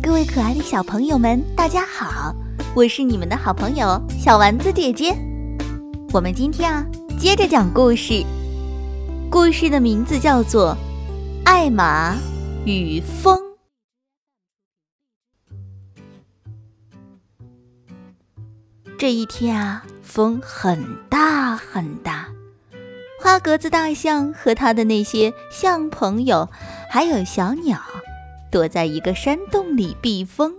[0.00, 2.34] 各位可爱的小朋友们，大家好！
[2.74, 5.12] 我是你们的好朋友小丸子姐姐。
[6.12, 6.86] 我们今天啊，
[7.18, 8.24] 接着讲故事。
[9.28, 10.76] 故事的名字叫做
[11.44, 12.16] 《艾玛
[12.64, 13.38] 与风》。
[18.96, 22.28] 这一天啊，风很大很大。
[23.20, 26.48] 花格子大象和他的那些象朋友，
[26.88, 27.80] 还有小鸟。
[28.52, 30.54] 躲在一个山洞里避风，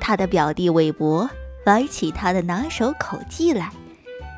[0.00, 1.28] 他的表弟韦伯
[1.66, 3.72] 玩起他的拿手口技来，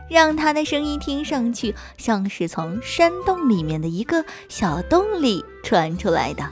[0.08, 6.48] 让他的声音听上去像是从山洞里面的一个小洞里传出来的。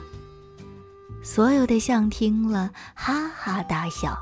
[1.23, 4.15] 所有的象听了哈哈大笑。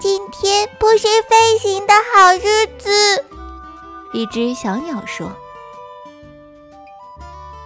[0.00, 3.24] 今天不是飞行的好日子，
[4.14, 5.30] 一只小鸟说。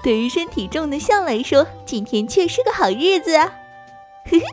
[0.02, 3.52] 对于身体重的象来说，今天却是个好日子啊！
[4.24, 4.46] 嘿嘿，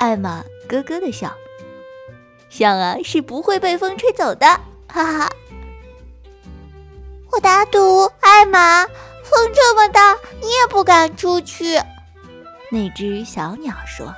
[0.00, 1.32] 艾玛咯咯的笑。
[2.50, 4.46] 象啊是不会被风吹走的，
[4.88, 5.30] 哈哈！
[7.30, 8.84] 我打赌，艾玛，
[9.22, 11.80] 风这么大，你也不敢出去。
[12.70, 14.12] 那只小鸟说：“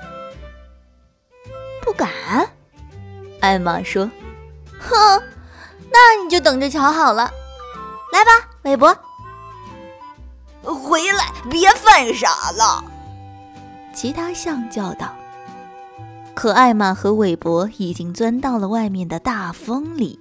[1.85, 2.09] 不敢。”
[3.41, 4.11] 艾玛说
[4.81, 5.23] ：“哼，
[5.93, 7.31] 那你就等着瞧好了。
[8.13, 8.97] 来吧，韦伯。”
[10.73, 12.85] 回来，别犯傻了！
[13.93, 15.15] 其他象叫道。
[16.35, 20.19] 可艾玛和韦伯已经钻到了外面的大风里，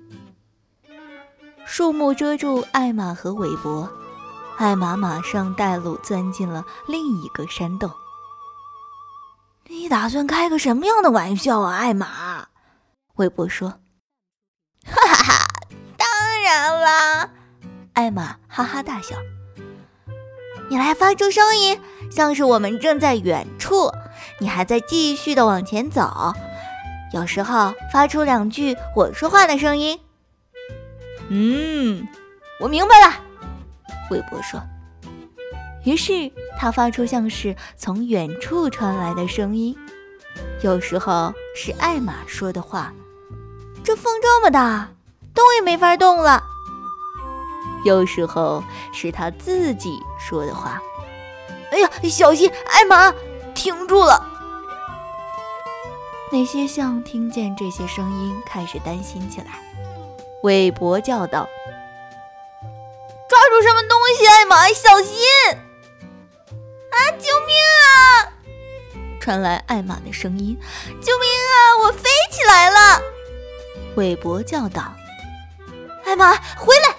[1.66, 3.90] 树木遮住艾玛和韦伯。
[4.58, 7.90] 艾玛马上带路钻进了另一个山洞。
[9.68, 12.48] 你打算开个什么样的玩笑啊，艾玛？
[13.16, 13.70] 韦伯说。
[14.86, 15.48] 哈哈哈，
[15.98, 16.08] 当
[16.44, 17.30] 然啦！
[17.94, 19.16] 艾玛哈哈大笑。
[20.70, 23.92] 你来发出声音，像是我们正在远处，
[24.40, 26.34] 你还在继续的往前走。
[27.14, 30.00] 有时候发出两句我说话的声音。
[31.30, 32.08] 嗯，
[32.60, 33.14] 我明白了，
[34.10, 34.62] 韦伯说。
[35.86, 39.78] 于是他发出像是从远处传来的声音，
[40.62, 42.94] 有时候是艾玛说的话。
[43.84, 44.90] 这风这么大，
[45.36, 46.42] 动也没法动了。
[47.84, 48.64] 有时候
[48.94, 50.82] 是他自己说的话。
[51.72, 52.52] 哎呀，小心！
[52.68, 53.14] 艾玛，
[53.56, 54.30] 停住了。
[56.32, 59.60] 那些象听见这些声音，开始担心起来。
[60.44, 61.48] 韦伯叫道
[63.30, 65.18] ：“抓住什么东西，艾玛，小心！”
[66.90, 68.34] 啊，救命啊！
[69.20, 70.60] 传来艾玛的声音
[71.02, 71.56] ：“救命啊！
[71.84, 73.02] 我飞起来了！”
[73.96, 74.94] 韦伯叫道
[76.06, 76.93] ：“艾玛，回来！”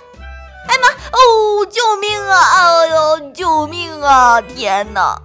[1.24, 2.40] 哦，救命啊！
[2.56, 4.40] 哎呦，救命啊！
[4.40, 5.20] 天哪！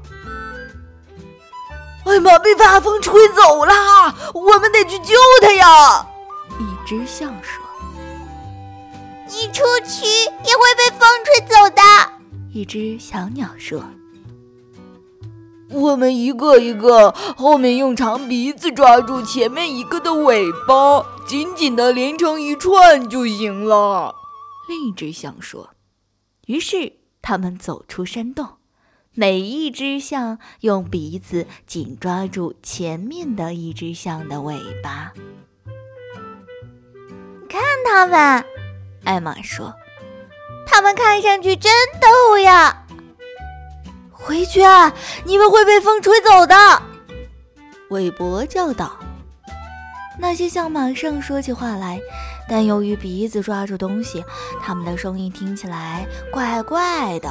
[2.06, 3.74] 艾玛被大风吹走了，
[4.34, 6.08] 我们得去救他呀！
[6.60, 7.64] 一只象说
[9.28, 10.06] ：“你出去
[10.44, 11.82] 也会被风吹走的。”
[12.52, 13.84] 一只小鸟说
[15.70, 24.16] ：“我们一个一个，后面用长鼻子抓住前面一个的尾巴，紧紧的连成一串就行了。”
[24.68, 25.70] 另一只象说
[26.50, 28.58] ：“于是他们走出山洞，
[29.14, 35.14] 每一只象用鼻子紧抓住前面的一只象的尾巴。
[37.48, 38.44] 看他们，
[39.04, 39.76] 艾玛说
[40.66, 41.72] ：‘他们看上去真
[42.02, 42.84] 逗呀！’
[44.10, 44.92] 回去，啊
[45.26, 46.56] 你们会被风吹走的。”
[47.92, 48.98] 韦伯叫道。
[50.18, 52.02] 那些象马上说起话来。
[52.50, 54.26] 但由于鼻子抓住东西，
[54.62, 57.30] 他们的声音听起来怪怪的。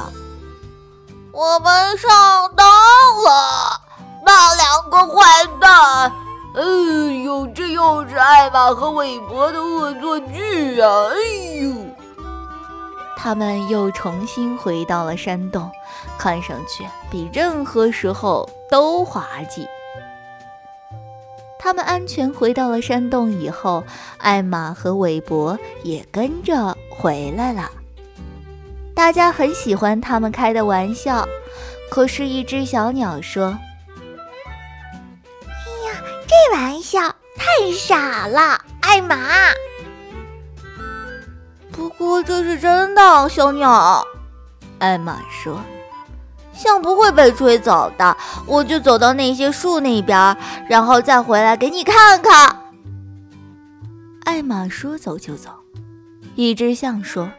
[1.31, 2.09] 我们上
[2.55, 3.81] 当了，
[4.25, 6.11] 那两个坏蛋！
[6.55, 6.63] 哎
[7.23, 10.89] 呦，这又是艾玛和韦伯的恶作剧啊！
[11.11, 11.75] 哎呦，
[13.15, 15.69] 他们又重新回到了山洞，
[16.17, 19.67] 看上去比任何时候都滑稽。
[21.69, 23.83] 他们安全回到了山洞以后，
[24.17, 27.69] 艾玛和韦伯也跟着回来了。
[28.95, 31.29] 大家很喜欢他们开的玩笑，
[31.91, 33.55] 可是，一只小鸟说
[35.45, 35.53] ：“哎
[35.85, 36.99] 呀，这玩笑
[37.37, 39.15] 太傻了，艾玛。”
[41.71, 44.03] 不过这是真的，小鸟。
[44.79, 45.61] 艾玛说。
[46.53, 48.15] 象不会被吹走的，
[48.45, 50.37] 我就走到那些树那边，
[50.67, 52.55] 然后再回来给你看看。
[54.25, 55.49] 艾玛说走就走。
[56.35, 57.29] 一只象说：“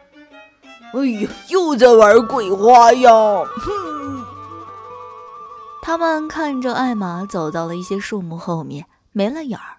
[0.93, 3.13] 哎呀，又在玩鬼花样！”
[3.57, 4.25] 哼，
[5.81, 9.77] 他们看着艾玛走到了一些树木后面，没了影儿。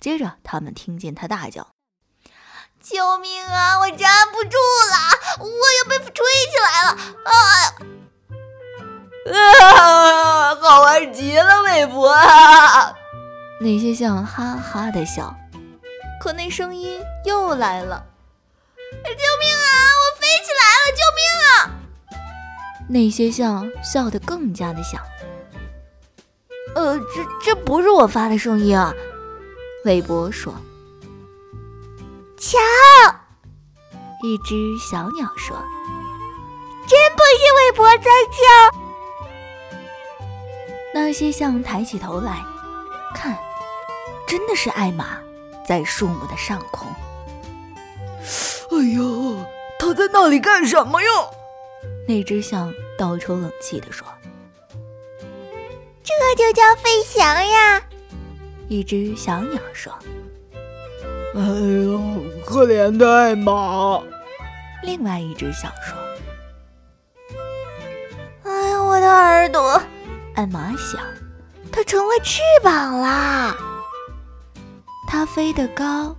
[0.00, 1.68] 接着，他们听见他大叫
[2.82, 3.78] ：“救命啊！
[3.80, 4.56] 我站不住
[4.90, 4.96] 了，
[5.38, 6.12] 我要被吹
[6.50, 6.98] 起来了！”
[7.30, 7.32] 啊！
[9.32, 12.14] 啊， 好玩极了，韦伯！
[13.60, 15.34] 那些象哈哈的笑，
[16.20, 18.04] 可那声音又来了
[18.90, 19.10] ：“救
[19.40, 19.68] 命啊！
[20.00, 20.90] 我飞起来了！
[20.96, 21.70] 救命啊！”
[22.88, 25.00] 那些象笑得更加的响。
[26.74, 27.04] 呃，这
[27.44, 28.94] 这不是我发的声音啊，
[29.84, 30.54] 韦伯说。
[32.38, 32.58] 瞧，
[34.22, 35.56] 一只小鸟说
[36.88, 38.80] ：“真不是韦伯在叫。”
[41.00, 42.44] 那些象抬起头来
[43.16, 43.36] 看，
[44.28, 45.18] 真的是艾玛
[45.66, 46.86] 在树木的上空。
[48.70, 49.44] 哎呦，
[49.78, 51.08] 他在那里干什么呀？
[52.06, 54.06] 那只象倒抽冷气地说。
[56.04, 57.82] 这就叫飞翔呀！
[58.68, 59.92] 一只小鸟说
[61.34, 61.98] ：“哎呦，
[62.46, 64.00] 可怜的艾玛。”
[64.84, 65.98] 另外一只象说
[68.44, 69.82] ：“哎呀，我的耳朵！”
[70.40, 70.98] 艾玛想
[71.70, 73.54] ：“它成了翅膀啦！”
[75.06, 76.16] 它飞得高，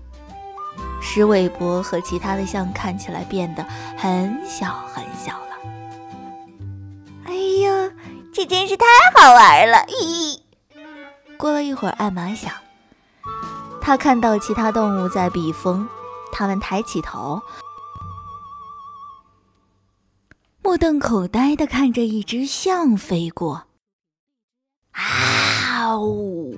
[1.02, 3.66] 使韦伯和其他的象看起来变得
[3.98, 5.58] 很小很小了。
[7.26, 7.92] 哎呦！
[8.32, 8.86] 这真是太
[9.16, 9.78] 好玩了！
[9.88, 10.40] 咦，
[11.36, 12.54] 过了一会儿，艾玛想，
[13.82, 15.88] 他看到其他动物在避风，
[16.32, 17.42] 他们抬起头，
[20.62, 23.64] 目瞪口呆地看着一只象飞过。
[25.94, 26.52] 哦！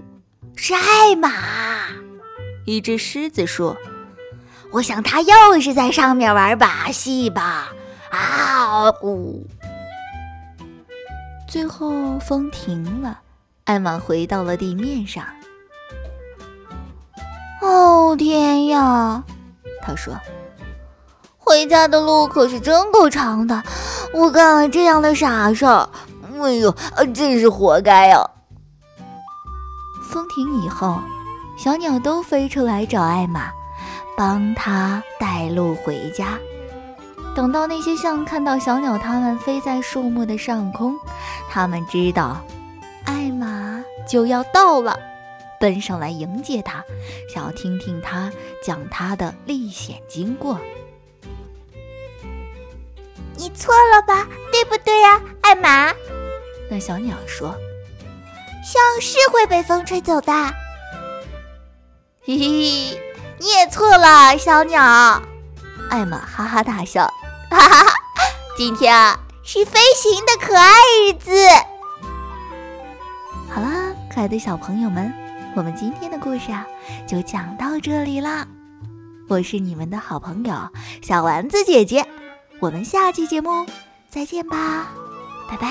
[0.56, 1.30] 是艾玛！
[2.66, 3.76] 一只狮子说
[4.72, 7.74] ：“我想他又是在上面玩把戏吧？”
[8.12, 9.46] 啊呜！
[11.48, 13.20] 最后风停了，
[13.66, 15.24] 艾玛回到了地面上。
[17.62, 19.24] 哦天呀，
[19.82, 20.14] 他说
[21.38, 23.64] ：“回家的路可是真够长的，
[24.14, 25.90] 我干了这样的傻事儿，
[26.40, 26.74] 哎呦，
[27.14, 28.30] 真是活该呀！”
[30.14, 31.02] 风停以后，
[31.58, 33.52] 小鸟都飞出来找艾玛，
[34.16, 36.38] 帮她带路回家。
[37.36, 40.96] 等到那些象看到小鸟，它们飞在树木的上空，
[41.50, 42.40] 它们知道
[43.06, 44.96] 艾玛就要到了，
[45.60, 46.84] 奔上来迎接他，
[47.28, 48.32] 想要听听他
[48.64, 50.60] 讲他的历险经过。
[53.36, 55.92] 你错了吧，对不对呀，艾玛？
[56.70, 57.56] 那小鸟说
[58.64, 60.32] ：“像是会被风吹走的。”
[62.26, 62.98] 嘿嘿，
[63.38, 65.22] 你也错了，小鸟。
[65.90, 67.06] 艾玛哈哈大笑。
[67.52, 67.94] 哈哈哈！
[68.58, 70.72] 今天啊是飞行的可爱
[71.06, 71.32] 日子。
[73.54, 75.14] 好啦，可爱的小朋友们，
[75.56, 76.66] 我们今天的故事啊
[77.06, 78.48] 就讲到这里啦。
[79.28, 80.70] 我是你们的好朋友
[81.02, 82.08] 小丸子姐姐，
[82.60, 83.66] 我们下期节目
[84.10, 84.88] 再见吧，
[85.50, 85.68] 拜拜。